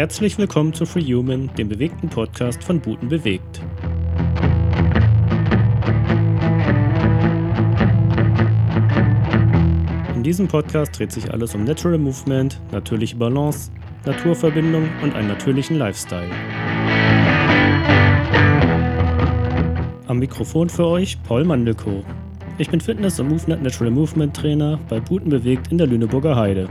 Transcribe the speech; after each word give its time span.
Herzlich 0.00 0.38
willkommen 0.38 0.72
zu 0.72 0.86
Free 0.86 1.02
Human, 1.02 1.50
dem 1.58 1.68
bewegten 1.68 2.08
Podcast 2.08 2.64
von 2.64 2.80
Buten 2.80 3.10
bewegt. 3.10 3.60
In 10.14 10.22
diesem 10.22 10.48
Podcast 10.48 10.98
dreht 10.98 11.12
sich 11.12 11.30
alles 11.30 11.54
um 11.54 11.64
Natural 11.64 11.98
Movement, 11.98 12.58
natürliche 12.72 13.14
Balance, 13.16 13.70
Naturverbindung 14.06 14.88
und 15.02 15.14
einen 15.14 15.28
natürlichen 15.28 15.76
Lifestyle. 15.76 16.30
Am 20.06 20.18
Mikrofon 20.18 20.70
für 20.70 20.86
euch 20.86 21.22
Paul 21.24 21.44
Mandelko. 21.44 22.02
Ich 22.56 22.70
bin 22.70 22.80
Fitness- 22.80 23.20
und 23.20 23.28
Movement 23.28 23.62
Natural 23.62 23.90
Movement 23.90 24.34
Trainer 24.34 24.80
bei 24.88 24.98
Buten 24.98 25.28
bewegt 25.28 25.70
in 25.70 25.76
der 25.76 25.88
Lüneburger 25.88 26.36
Heide. 26.36 26.70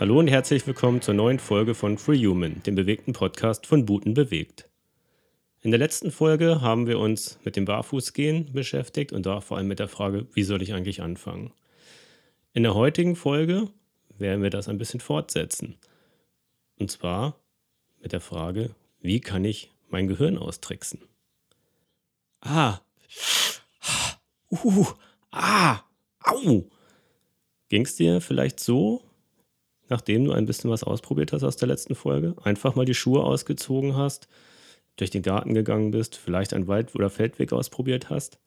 Hallo 0.00 0.18
und 0.18 0.28
herzlich 0.28 0.66
willkommen 0.66 1.02
zur 1.02 1.12
neuen 1.12 1.38
Folge 1.38 1.74
von 1.74 1.98
Free 1.98 2.24
Human, 2.24 2.62
dem 2.62 2.74
bewegten 2.74 3.12
Podcast 3.12 3.66
von 3.66 3.84
Buten 3.84 4.14
bewegt. 4.14 4.66
In 5.60 5.72
der 5.72 5.78
letzten 5.78 6.10
Folge 6.10 6.62
haben 6.62 6.86
wir 6.86 6.98
uns 6.98 7.38
mit 7.44 7.54
dem 7.54 7.66
Barfußgehen 7.66 8.50
beschäftigt 8.54 9.12
und 9.12 9.26
da 9.26 9.42
vor 9.42 9.58
allem 9.58 9.68
mit 9.68 9.78
der 9.78 9.88
Frage, 9.88 10.26
wie 10.32 10.42
soll 10.42 10.62
ich 10.62 10.72
eigentlich 10.72 11.02
anfangen? 11.02 11.52
In 12.54 12.62
der 12.62 12.74
heutigen 12.74 13.14
Folge 13.14 13.68
werden 14.16 14.42
wir 14.42 14.48
das 14.48 14.70
ein 14.70 14.78
bisschen 14.78 15.00
fortsetzen. 15.00 15.76
Und 16.78 16.90
zwar 16.90 17.38
mit 18.00 18.12
der 18.12 18.22
Frage, 18.22 18.74
wie 19.02 19.20
kann 19.20 19.44
ich 19.44 19.70
mein 19.90 20.08
Gehirn 20.08 20.38
austricksen? 20.38 21.00
Ah, 22.40 22.78
uh, 24.50 24.86
ah, 25.30 25.80
au. 26.20 26.70
Ging 27.68 27.82
es 27.82 27.96
dir 27.96 28.22
vielleicht 28.22 28.60
so, 28.60 29.04
nachdem 29.90 30.24
du 30.24 30.32
ein 30.32 30.46
bisschen 30.46 30.70
was 30.70 30.84
ausprobiert 30.84 31.32
hast 31.32 31.44
aus 31.44 31.56
der 31.56 31.68
letzten 31.68 31.94
Folge, 31.94 32.34
einfach 32.42 32.74
mal 32.74 32.86
die 32.86 32.94
Schuhe 32.94 33.22
ausgezogen 33.22 33.96
hast, 33.96 34.28
durch 34.96 35.10
den 35.10 35.22
Garten 35.22 35.54
gegangen 35.54 35.90
bist, 35.90 36.16
vielleicht 36.16 36.54
einen 36.54 36.68
Wald- 36.68 36.94
oder 36.94 37.10
Feldweg 37.10 37.52
ausprobiert 37.52 38.08
hast, 38.08 38.38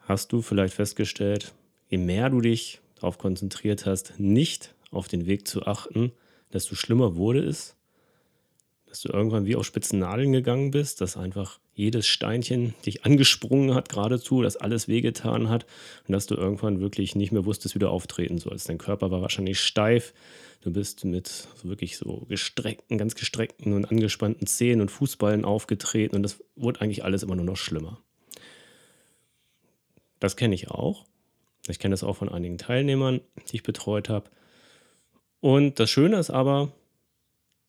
hast 0.00 0.32
du 0.32 0.42
vielleicht 0.42 0.74
festgestellt, 0.74 1.52
je 1.88 1.98
mehr 1.98 2.30
du 2.30 2.40
dich 2.40 2.80
darauf 2.96 3.18
konzentriert 3.18 3.84
hast, 3.84 4.18
nicht 4.18 4.74
auf 4.90 5.08
den 5.08 5.26
Weg 5.26 5.48
zu 5.48 5.66
achten, 5.66 6.12
desto 6.52 6.74
schlimmer 6.74 7.16
wurde 7.16 7.44
es 7.44 7.76
dass 8.92 9.00
du 9.00 9.08
irgendwann 9.08 9.46
wie 9.46 9.56
auf 9.56 9.64
spitzen 9.64 10.00
Nadeln 10.00 10.32
gegangen 10.32 10.70
bist, 10.70 11.00
dass 11.00 11.16
einfach 11.16 11.58
jedes 11.72 12.06
Steinchen 12.06 12.74
dich 12.84 13.06
angesprungen 13.06 13.74
hat 13.74 13.88
geradezu, 13.88 14.42
dass 14.42 14.58
alles 14.58 14.86
wehgetan 14.86 15.48
hat 15.48 15.64
und 16.06 16.12
dass 16.12 16.26
du 16.26 16.34
irgendwann 16.34 16.80
wirklich 16.80 17.14
nicht 17.14 17.32
mehr 17.32 17.46
wusstest, 17.46 17.74
wie 17.74 17.78
du 17.78 17.88
auftreten 17.88 18.36
sollst. 18.36 18.68
Dein 18.68 18.76
Körper 18.76 19.10
war 19.10 19.22
wahrscheinlich 19.22 19.62
steif, 19.62 20.12
du 20.60 20.70
bist 20.70 21.06
mit 21.06 21.26
so 21.26 21.70
wirklich 21.70 21.96
so 21.96 22.26
gestreckten, 22.28 22.98
ganz 22.98 23.14
gestreckten 23.14 23.72
und 23.72 23.86
angespannten 23.86 24.46
Zähnen 24.46 24.82
und 24.82 24.90
Fußballen 24.90 25.46
aufgetreten 25.46 26.14
und 26.14 26.22
das 26.22 26.44
wurde 26.54 26.82
eigentlich 26.82 27.02
alles 27.02 27.22
immer 27.22 27.34
nur 27.34 27.46
noch 27.46 27.56
schlimmer. 27.56 27.98
Das 30.20 30.36
kenne 30.36 30.54
ich 30.54 30.70
auch. 30.70 31.06
Ich 31.66 31.78
kenne 31.78 31.94
das 31.94 32.04
auch 32.04 32.16
von 32.16 32.28
einigen 32.28 32.58
Teilnehmern, 32.58 33.22
die 33.48 33.56
ich 33.56 33.62
betreut 33.62 34.10
habe. 34.10 34.28
Und 35.40 35.80
das 35.80 35.88
Schöne 35.88 36.18
ist 36.18 36.28
aber, 36.28 36.72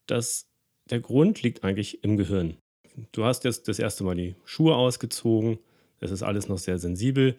dass 0.06 0.48
der 0.89 1.00
Grund 1.00 1.42
liegt 1.42 1.64
eigentlich 1.64 2.03
im 2.03 2.17
Gehirn. 2.17 2.58
Du 3.12 3.26
hast 3.26 3.44
jetzt 3.44 3.67
das 3.67 3.80
erste 3.80 4.03
Mal 4.03 4.16
die 4.16 4.36
Schuhe 4.45 4.76
ausgezogen, 4.76 5.59
es 6.00 6.12
ist 6.12 6.23
alles 6.23 6.48
noch 6.48 6.58
sehr 6.58 6.78
sensibel. 6.78 7.36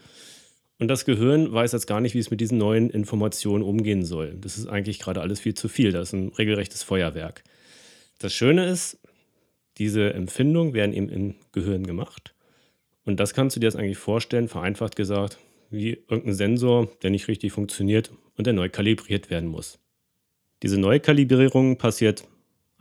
Und 0.78 0.88
das 0.88 1.04
Gehirn 1.04 1.52
weiß 1.52 1.72
jetzt 1.72 1.86
gar 1.86 2.00
nicht, 2.00 2.14
wie 2.14 2.18
es 2.18 2.30
mit 2.30 2.40
diesen 2.40 2.58
neuen 2.58 2.90
Informationen 2.90 3.62
umgehen 3.62 4.04
soll. 4.04 4.36
Das 4.40 4.58
ist 4.58 4.66
eigentlich 4.66 4.98
gerade 4.98 5.20
alles 5.20 5.38
viel 5.38 5.54
zu 5.54 5.68
viel. 5.68 5.92
Das 5.92 6.08
ist 6.08 6.12
ein 6.14 6.28
regelrechtes 6.28 6.82
Feuerwerk. 6.82 7.44
Das 8.18 8.32
Schöne 8.34 8.66
ist, 8.66 8.98
diese 9.78 10.14
Empfindungen 10.14 10.74
werden 10.74 10.94
eben 10.94 11.08
im 11.08 11.34
Gehirn 11.52 11.86
gemacht. 11.86 12.34
Und 13.04 13.20
das 13.20 13.34
kannst 13.34 13.54
du 13.54 13.60
dir 13.60 13.66
jetzt 13.66 13.76
eigentlich 13.76 13.98
vorstellen, 13.98 14.48
vereinfacht 14.48 14.96
gesagt, 14.96 15.38
wie 15.70 15.92
irgendein 16.08 16.34
Sensor, 16.34 16.88
der 17.02 17.10
nicht 17.10 17.28
richtig 17.28 17.52
funktioniert 17.52 18.12
und 18.36 18.46
der 18.46 18.54
neu 18.54 18.68
kalibriert 18.68 19.30
werden 19.30 19.48
muss. 19.48 19.78
Diese 20.62 20.78
Neukalibrierung 20.78 21.76
passiert 21.76 22.26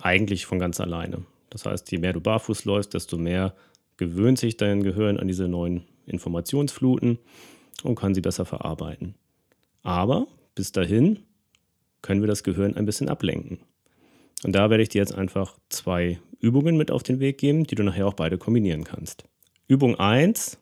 eigentlich 0.04 0.46
von 0.46 0.60
ganz 0.60 0.80
alleine. 0.80 1.26
Das 1.50 1.66
heißt, 1.66 1.92
je 1.92 1.98
mehr 1.98 2.14
du 2.14 2.20
barfuß 2.20 2.66
läufst, 2.66 2.94
desto 2.94 3.18
mehr 3.18 3.56
gewöhnt 3.98 4.38
sich 4.38 4.58
dein 4.58 4.84
Gehirn 4.84 5.20
an 5.20 5.28
diese 5.28 5.48
neuen 5.48 5.84
Informationsfluten 6.06 7.20
und 7.84 7.96
kann 7.96 8.14
sie 8.14 8.22
besser 8.22 8.46
verarbeiten. 8.46 9.16
Aber 9.82 10.28
bis 10.56 10.72
dahin 10.72 11.20
können 12.02 12.22
wir 12.22 12.28
das 12.28 12.44
Gehirn 12.44 12.76
ein 12.76 12.86
bisschen 12.86 13.10
ablenken. 13.10 13.60
Und 14.44 14.54
da 14.54 14.70
werde 14.70 14.84
ich 14.84 14.90
dir 14.90 15.00
jetzt 15.00 15.16
einfach 15.16 15.58
zwei 15.70 16.20
Übungen 16.40 16.76
mit 16.76 16.92
auf 16.92 17.04
den 17.04 17.20
Weg 17.20 17.38
geben, 17.38 17.64
die 17.64 17.76
du 17.76 17.84
nachher 17.84 18.08
auch 18.08 18.14
beide 18.14 18.38
kombinieren 18.38 18.84
kannst. 18.84 19.24
Übung 19.68 19.98
1, 19.98 20.58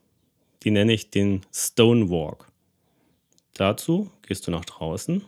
die 0.63 0.71
nenne 0.71 0.93
ich 0.93 1.09
den 1.09 1.41
Stone 1.51 2.09
Walk. 2.09 2.47
Dazu 3.55 4.11
gehst 4.21 4.45
du 4.45 4.51
nach 4.51 4.65
draußen 4.65 5.23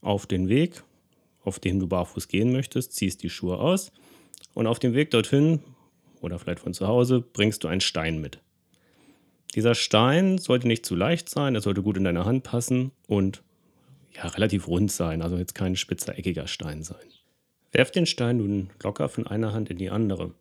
auf 0.00 0.26
den 0.26 0.48
Weg 0.48 0.82
auf 1.44 1.58
dem 1.58 1.78
du 1.80 1.86
barfuß 1.86 2.28
gehen 2.28 2.52
möchtest, 2.52 2.92
ziehst 2.92 3.22
die 3.22 3.30
Schuhe 3.30 3.58
aus 3.58 3.92
und 4.54 4.66
auf 4.66 4.78
dem 4.78 4.94
Weg 4.94 5.10
dorthin 5.10 5.60
oder 6.20 6.38
vielleicht 6.38 6.60
von 6.60 6.74
zu 6.74 6.86
Hause 6.86 7.20
bringst 7.20 7.64
du 7.64 7.68
einen 7.68 7.80
Stein 7.80 8.20
mit. 8.20 8.40
Dieser 9.54 9.74
Stein 9.74 10.38
sollte 10.38 10.68
nicht 10.68 10.84
zu 10.84 10.94
leicht 10.94 11.28
sein, 11.28 11.54
er 11.54 11.60
sollte 11.60 11.82
gut 11.82 11.96
in 11.96 12.04
deine 12.04 12.24
Hand 12.24 12.42
passen 12.42 12.92
und 13.06 13.42
ja, 14.14 14.26
relativ 14.26 14.68
rund 14.68 14.90
sein, 14.90 15.22
also 15.22 15.36
jetzt 15.36 15.54
kein 15.54 15.76
spitzer, 15.76 16.18
eckiger 16.18 16.46
Stein 16.46 16.82
sein. 16.82 17.06
Werf 17.72 17.90
den 17.90 18.06
Stein 18.06 18.38
nun 18.38 18.70
locker 18.82 19.08
von 19.08 19.26
einer 19.26 19.52
Hand 19.52 19.70
in 19.70 19.78
die 19.78 19.90
andere 19.90 20.34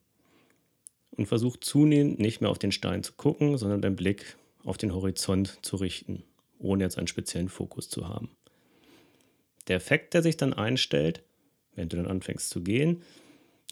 und 1.11 1.27
versuch 1.27 1.57
zunehmend 1.57 2.19
nicht 2.19 2.41
mehr 2.41 2.49
auf 2.49 2.59
den 2.59 2.71
Stein 2.71 3.03
zu 3.03 3.13
gucken, 3.13 3.57
sondern 3.57 3.81
deinen 3.81 3.95
Blick 3.95 4.37
auf 4.63 4.77
den 4.77 4.93
Horizont 4.93 5.59
zu 5.61 5.77
richten, 5.77 6.23
ohne 6.59 6.83
jetzt 6.83 6.97
einen 6.97 7.07
speziellen 7.07 7.49
Fokus 7.49 7.89
zu 7.89 8.07
haben. 8.07 8.29
Der 9.67 9.77
Effekt, 9.77 10.13
der 10.13 10.21
sich 10.21 10.37
dann 10.37 10.53
einstellt, 10.53 11.23
wenn 11.75 11.89
du 11.89 11.97
dann 11.97 12.07
anfängst 12.07 12.49
zu 12.49 12.61
gehen, 12.61 13.01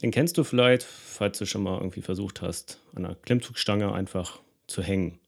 den 0.02 0.10
kennst 0.10 0.36
du 0.36 0.44
vielleicht, 0.44 0.82
falls 0.82 1.38
du 1.38 1.46
schon 1.46 1.62
mal 1.62 1.78
irgendwie 1.78 2.02
versucht 2.02 2.42
hast, 2.42 2.80
an 2.94 3.04
einer 3.04 3.14
Klimmzugstange 3.14 3.92
einfach 3.92 4.40
zu 4.66 4.82
hängen. 4.82 5.18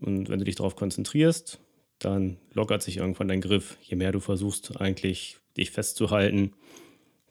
Und 0.00 0.28
wenn 0.28 0.38
du 0.38 0.44
dich 0.44 0.56
darauf 0.56 0.76
konzentrierst, 0.76 1.60
dann 1.98 2.38
lockert 2.52 2.82
sich 2.82 2.96
irgendwann 2.98 3.28
dein 3.28 3.40
Griff. 3.40 3.78
Je 3.82 3.96
mehr 3.96 4.12
du 4.12 4.20
versuchst, 4.20 4.80
eigentlich 4.80 5.38
dich 5.56 5.70
festzuhalten, 5.70 6.52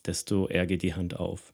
desto 0.05 0.47
eher 0.47 0.65
geht 0.65 0.81
die 0.81 0.93
Hand 0.93 1.19
auf. 1.19 1.53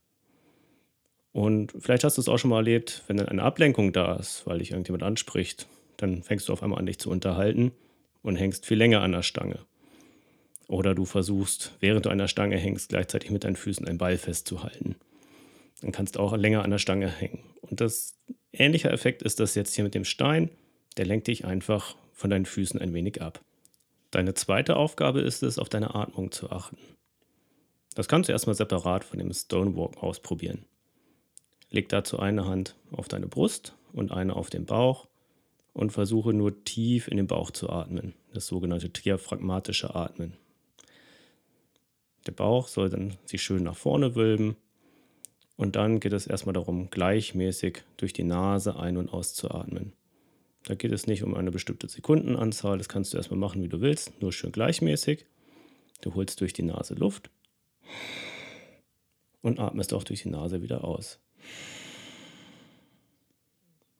Und 1.33 1.73
vielleicht 1.79 2.03
hast 2.03 2.17
du 2.17 2.21
es 2.21 2.27
auch 2.27 2.37
schon 2.37 2.49
mal 2.49 2.57
erlebt, 2.57 3.03
wenn 3.07 3.17
dann 3.17 3.29
eine 3.29 3.43
Ablenkung 3.43 3.93
da 3.93 4.15
ist, 4.15 4.45
weil 4.45 4.59
dich 4.59 4.71
irgendjemand 4.71 5.03
anspricht, 5.03 5.67
dann 5.95 6.23
fängst 6.23 6.49
du 6.49 6.53
auf 6.53 6.61
einmal 6.61 6.79
an, 6.79 6.85
dich 6.85 6.99
zu 6.99 7.09
unterhalten 7.09 7.71
und 8.21 8.35
hängst 8.35 8.65
viel 8.65 8.77
länger 8.77 9.01
an 9.01 9.13
der 9.13 9.23
Stange. 9.23 9.59
Oder 10.71 10.95
du 10.95 11.03
versuchst, 11.03 11.73
während 11.81 12.05
du 12.05 12.09
an 12.11 12.17
der 12.17 12.29
Stange 12.29 12.57
hängst, 12.57 12.87
gleichzeitig 12.87 13.29
mit 13.29 13.43
deinen 13.43 13.57
Füßen 13.57 13.85
einen 13.85 13.97
Ball 13.97 14.17
festzuhalten. 14.17 14.95
Dann 15.81 15.91
kannst 15.91 16.15
du 16.15 16.21
auch 16.21 16.33
länger 16.37 16.63
an 16.63 16.71
der 16.71 16.77
Stange 16.77 17.09
hängen. 17.09 17.43
Und 17.59 17.81
das 17.81 18.17
ähnliche 18.53 18.89
Effekt 18.89 19.21
ist 19.21 19.41
das 19.41 19.53
jetzt 19.53 19.75
hier 19.75 19.83
mit 19.83 19.95
dem 19.95 20.05
Stein. 20.05 20.49
Der 20.95 21.05
lenkt 21.05 21.27
dich 21.27 21.43
einfach 21.43 21.97
von 22.13 22.29
deinen 22.29 22.45
Füßen 22.45 22.79
ein 22.79 22.93
wenig 22.93 23.21
ab. 23.21 23.43
Deine 24.11 24.33
zweite 24.33 24.77
Aufgabe 24.77 25.19
ist 25.19 25.43
es, 25.43 25.59
auf 25.59 25.67
deine 25.67 25.93
Atmung 25.93 26.31
zu 26.31 26.51
achten. 26.51 26.77
Das 27.93 28.07
kannst 28.07 28.29
du 28.29 28.31
erstmal 28.31 28.55
separat 28.55 29.03
von 29.03 29.19
dem 29.19 29.33
Stonewalk 29.33 30.01
ausprobieren. 30.01 30.63
Leg 31.69 31.89
dazu 31.89 32.17
eine 32.17 32.47
Hand 32.47 32.77
auf 32.93 33.09
deine 33.09 33.27
Brust 33.27 33.75
und 33.91 34.13
eine 34.13 34.37
auf 34.37 34.49
den 34.49 34.65
Bauch 34.65 35.09
und 35.73 35.91
versuche 35.91 36.31
nur 36.31 36.63
tief 36.63 37.09
in 37.09 37.17
den 37.17 37.27
Bauch 37.27 37.51
zu 37.51 37.69
atmen, 37.69 38.13
das 38.33 38.47
sogenannte 38.47 38.87
diaphragmatische 38.87 39.93
Atmen. 39.95 40.37
Der 42.27 42.31
Bauch 42.31 42.67
soll 42.67 42.89
dann 42.89 43.17
sich 43.25 43.41
schön 43.41 43.63
nach 43.63 43.75
vorne 43.75 44.15
wölben. 44.15 44.55
Und 45.57 45.75
dann 45.75 45.99
geht 45.99 46.13
es 46.13 46.27
erstmal 46.27 46.53
darum, 46.53 46.89
gleichmäßig 46.89 47.83
durch 47.97 48.13
die 48.13 48.23
Nase 48.23 48.77
ein- 48.77 48.97
und 48.97 49.13
auszuatmen. 49.13 49.93
Da 50.63 50.75
geht 50.75 50.91
es 50.91 51.07
nicht 51.07 51.23
um 51.23 51.35
eine 51.35 51.51
bestimmte 51.51 51.87
Sekundenanzahl, 51.87 52.77
das 52.77 52.89
kannst 52.89 53.13
du 53.13 53.17
erstmal 53.17 53.39
machen, 53.39 53.63
wie 53.63 53.67
du 53.67 53.81
willst, 53.81 54.21
nur 54.21 54.31
schön 54.31 54.51
gleichmäßig. 54.51 55.25
Du 56.01 56.13
holst 56.15 56.41
durch 56.41 56.53
die 56.53 56.63
Nase 56.63 56.93
Luft 56.93 57.29
und 59.41 59.59
atmest 59.59 59.93
auch 59.93 60.03
durch 60.03 60.23
die 60.23 60.29
Nase 60.29 60.61
wieder 60.61 60.83
aus. 60.83 61.19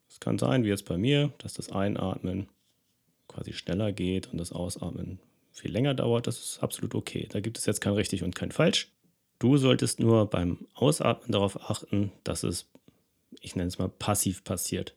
Es 0.09 0.19
kann 0.19 0.37
sein, 0.37 0.63
wie 0.63 0.69
jetzt 0.69 0.85
bei 0.85 0.97
mir, 0.97 1.33
dass 1.39 1.53
das 1.53 1.71
Einatmen 1.71 2.47
quasi 3.27 3.53
schneller 3.53 3.91
geht 3.91 4.31
und 4.31 4.37
das 4.37 4.51
Ausatmen 4.51 5.19
viel 5.51 5.71
länger 5.71 5.93
dauert, 5.93 6.27
das 6.27 6.39
ist 6.39 6.63
absolut 6.63 6.95
okay. 6.95 7.27
Da 7.29 7.39
gibt 7.39 7.57
es 7.57 7.65
jetzt 7.65 7.81
kein 7.81 7.93
richtig 7.93 8.23
und 8.23 8.35
kein 8.35 8.51
falsch. 8.51 8.91
Du 9.39 9.57
solltest 9.57 9.99
nur 9.99 10.29
beim 10.29 10.67
Ausatmen 10.73 11.31
darauf 11.31 11.69
achten, 11.69 12.11
dass 12.23 12.43
es 12.43 12.71
ich 13.39 13.55
nenne 13.55 13.67
es 13.67 13.79
mal 13.79 13.89
passiv 13.89 14.43
passiert. 14.43 14.95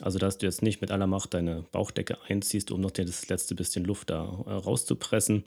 Also, 0.00 0.18
dass 0.18 0.38
du 0.38 0.46
jetzt 0.46 0.62
nicht 0.62 0.80
mit 0.80 0.90
aller 0.90 1.06
Macht 1.06 1.34
deine 1.34 1.64
Bauchdecke 1.72 2.18
einziehst, 2.28 2.70
um 2.70 2.80
noch 2.80 2.92
das 2.92 3.28
letzte 3.28 3.54
bisschen 3.54 3.84
Luft 3.84 4.10
da 4.10 4.44
äh, 4.46 4.52
rauszupressen, 4.52 5.44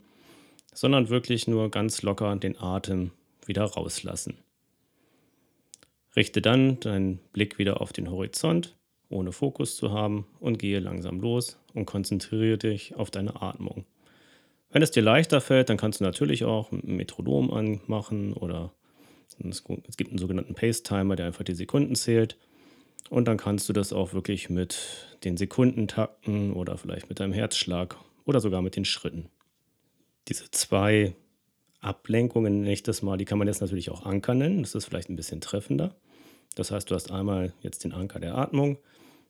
sondern 0.74 1.08
wirklich 1.08 1.48
nur 1.48 1.70
ganz 1.70 2.02
locker 2.02 2.34
den 2.36 2.58
Atem 2.58 3.12
wieder 3.46 3.64
rauslassen. 3.64 4.38
Richte 6.14 6.42
dann 6.42 6.78
deinen 6.80 7.18
Blick 7.32 7.58
wieder 7.58 7.80
auf 7.80 7.94
den 7.94 8.10
Horizont, 8.10 8.76
ohne 9.08 9.32
Fokus 9.32 9.76
zu 9.76 9.90
haben, 9.90 10.26
und 10.38 10.58
gehe 10.58 10.80
langsam 10.80 11.20
los 11.20 11.58
und 11.72 11.86
konzentriere 11.86 12.58
dich 12.58 12.94
auf 12.94 13.10
deine 13.10 13.40
Atmung. 13.40 13.86
Wenn 14.72 14.82
es 14.82 14.90
dir 14.90 15.02
leichter 15.02 15.40
fällt, 15.40 15.68
dann 15.68 15.76
kannst 15.76 16.00
du 16.00 16.04
natürlich 16.04 16.44
auch 16.44 16.72
ein 16.72 16.96
Metronom 16.96 17.52
anmachen 17.52 18.32
oder 18.32 18.72
es 19.48 19.62
gibt 19.96 20.10
einen 20.10 20.18
sogenannten 20.18 20.54
Pace-Timer, 20.54 21.16
der 21.16 21.26
einfach 21.26 21.44
die 21.44 21.54
Sekunden 21.54 21.94
zählt. 21.94 22.38
Und 23.10 23.28
dann 23.28 23.36
kannst 23.36 23.68
du 23.68 23.72
das 23.72 23.92
auch 23.92 24.14
wirklich 24.14 24.48
mit 24.48 24.78
den 25.24 25.36
Sekundentakten 25.36 26.52
oder 26.52 26.78
vielleicht 26.78 27.08
mit 27.08 27.20
deinem 27.20 27.32
Herzschlag 27.32 27.96
oder 28.24 28.40
sogar 28.40 28.62
mit 28.62 28.76
den 28.76 28.84
Schritten. 28.84 29.28
Diese 30.28 30.50
zwei 30.50 31.14
Ablenkungen, 31.80 32.60
nenne 32.60 32.72
ich 32.72 32.82
das 32.82 33.02
mal, 33.02 33.18
die 33.18 33.24
kann 33.24 33.38
man 33.38 33.48
jetzt 33.48 33.60
natürlich 33.60 33.90
auch 33.90 34.06
Anker 34.06 34.34
nennen. 34.34 34.62
Das 34.62 34.74
ist 34.74 34.86
vielleicht 34.86 35.10
ein 35.10 35.16
bisschen 35.16 35.40
treffender. 35.40 35.94
Das 36.54 36.70
heißt, 36.70 36.90
du 36.90 36.94
hast 36.94 37.10
einmal 37.10 37.52
jetzt 37.60 37.84
den 37.84 37.92
Anker 37.92 38.20
der 38.20 38.38
Atmung 38.38 38.78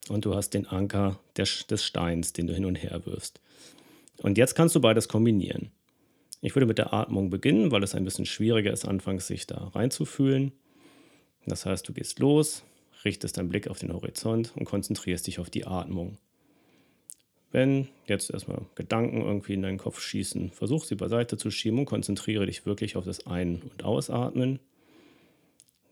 und 0.09 0.25
du 0.25 0.35
hast 0.35 0.51
den 0.51 0.67
Anker 0.67 1.19
des, 1.37 1.67
des 1.67 1.85
Steins, 1.85 2.33
den 2.33 2.47
du 2.47 2.55
hin 2.55 2.65
und 2.65 2.77
her 2.77 3.01
wirfst. 3.07 3.41
Und 4.19 4.39
jetzt 4.39 4.55
kannst 4.55 4.75
du 4.75 4.81
beides 4.81 5.09
kombinieren. 5.09 5.71
Ich 6.41 6.55
würde 6.57 6.67
mit 6.67 6.79
der 6.79 6.93
Atmung 6.93 7.31
beginnen, 7.31 7.71
weil 7.71 7.83
es 7.83 7.95
ein 7.95 8.05
bisschen 8.05 8.27
schwieriger 8.27 8.73
ist, 8.73 8.85
anfangs 8.85 9.27
sich 9.27 9.47
da 9.47 9.69
reinzufühlen. 9.69 10.53
Das 11.47 11.67
heißt, 11.67 11.89
du 11.89 11.93
gehst 11.93 12.19
los, 12.19 12.65
richtest 13.05 13.37
deinen 13.37 13.49
Blick 13.49 13.69
auf 13.69 13.79
den 13.79 13.93
Horizont 13.93 14.53
und 14.57 14.65
konzentrierst 14.65 15.27
dich 15.27 15.39
auf 15.39 15.51
die 15.51 15.67
Atmung. 15.67 16.19
Wenn 17.53 17.89
jetzt 18.07 18.31
erstmal 18.31 18.63
Gedanken 18.75 19.21
irgendwie 19.21 19.55
in 19.55 19.63
deinen 19.63 19.79
Kopf 19.79 20.01
schießen, 20.01 20.51
versuch 20.51 20.85
sie 20.85 20.95
beiseite 20.95 21.37
zu 21.37 21.51
schieben 21.51 21.81
und 21.81 21.85
konzentriere 21.85 22.47
dich 22.47 22.65
wirklich 22.65 22.97
auf 22.97 23.05
das 23.05 23.27
Ein- 23.27 23.63
und 23.63 23.85
Ausatmen. 23.85 24.59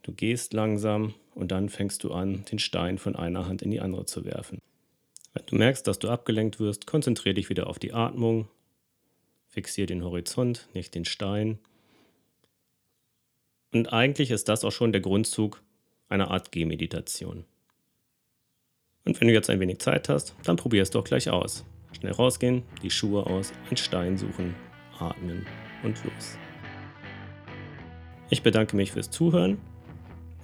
Du 0.03 0.13
gehst 0.13 0.55
langsam 0.55 1.15
und 1.35 1.53
dann 1.53 1.69
fängst 1.69 2.03
du 2.03 2.13
an, 2.13 2.45
den 2.51 2.59
Stein 2.59 2.99
von 2.99 3.15
einer 3.15 3.47
Hand 3.47 3.61
in 3.61 3.71
die 3.71 3.81
andere 3.81 4.07
zu 4.07 4.25
werfen. 4.25 4.59
Wenn 5.33 5.47
du 5.47 5.57
merkst, 5.57 5.87
dass 5.87 5.99
du 5.99 6.09
abgelenkt 6.09 6.59
wirst, 6.59 6.87
konzentriere 6.87 7.35
dich 7.35 7.51
wieder 7.51 7.69
auf 7.69 7.79
die 7.79 7.93
Atmung, 7.93 8.49
fixiere 9.49 9.87
den 9.87 10.03
Horizont, 10.03 10.69
nicht 10.75 10.95
den 10.95 11.05
Stein. 11.05 11.59
Und 13.73 13.93
eigentlich 13.93 14.31
ist 14.33 14.49
das 14.49 14.65
auch 14.65 14.73
schon 14.73 14.93
der 14.93 15.01
Grundzug 15.01 15.63
einer 16.09 16.31
Art 16.31 16.51
Gehmeditation. 16.51 17.45
Und 19.05 19.21
wenn 19.21 19.29
du 19.29 19.35
jetzt 19.35 19.49
ein 19.49 19.61
wenig 19.61 19.79
Zeit 19.79 20.09
hast, 20.09 20.35
dann 20.43 20.57
probier 20.57 20.83
es 20.83 20.91
doch 20.91 21.05
gleich 21.05 21.31
aus. 21.31 21.65
Schnell 21.93 22.13
rausgehen, 22.13 22.63
die 22.83 22.91
Schuhe 22.91 23.27
aus, 23.27 23.53
einen 23.67 23.77
Stein 23.77 24.19
suchen, 24.19 24.55
atmen 24.99 25.47
und 25.83 26.03
los. 26.05 26.39
Ich 28.29 28.43
bedanke 28.43 28.77
mich 28.77 28.93
fürs 28.93 29.11
Zuhören. 29.11 29.59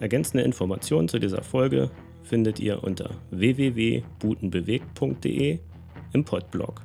Ergänzende 0.00 0.42
Informationen 0.42 1.08
zu 1.08 1.18
dieser 1.18 1.42
Folge 1.42 1.90
findet 2.26 2.60
ihr 2.60 2.84
unter 2.84 3.10
www.butenbewegt.de 3.30 5.58
im 6.12 6.24
Podblog. 6.24 6.82